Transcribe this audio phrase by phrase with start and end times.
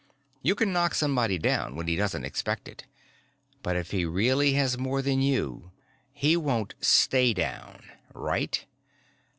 [0.41, 2.87] You can knock somebody down when he doesn't expect it.
[3.61, 5.73] But if he really has more than you,
[6.11, 7.83] he won't stay down.
[8.11, 8.65] Right?"